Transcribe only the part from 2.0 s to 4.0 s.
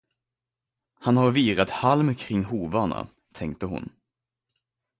kring hovarna, tänkte hon.